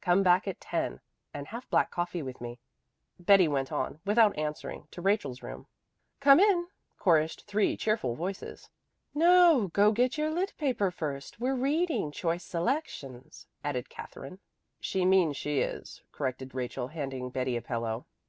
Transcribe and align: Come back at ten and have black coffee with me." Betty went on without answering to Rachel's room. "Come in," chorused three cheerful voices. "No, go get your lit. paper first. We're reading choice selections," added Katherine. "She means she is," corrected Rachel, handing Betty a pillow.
Come 0.00 0.24
back 0.24 0.48
at 0.48 0.60
ten 0.60 1.00
and 1.32 1.46
have 1.46 1.70
black 1.70 1.92
coffee 1.92 2.20
with 2.20 2.40
me." 2.40 2.58
Betty 3.20 3.46
went 3.46 3.70
on 3.70 4.00
without 4.04 4.36
answering 4.36 4.88
to 4.90 5.00
Rachel's 5.00 5.40
room. 5.40 5.68
"Come 6.18 6.40
in," 6.40 6.66
chorused 6.98 7.44
three 7.46 7.76
cheerful 7.76 8.16
voices. 8.16 8.70
"No, 9.14 9.68
go 9.68 9.92
get 9.92 10.18
your 10.18 10.32
lit. 10.32 10.52
paper 10.58 10.90
first. 10.90 11.38
We're 11.38 11.54
reading 11.54 12.10
choice 12.10 12.42
selections," 12.42 13.46
added 13.62 13.88
Katherine. 13.88 14.40
"She 14.80 15.04
means 15.04 15.36
she 15.36 15.60
is," 15.60 16.02
corrected 16.10 16.56
Rachel, 16.56 16.88
handing 16.88 17.30
Betty 17.30 17.56
a 17.56 17.62
pillow. 17.62 18.04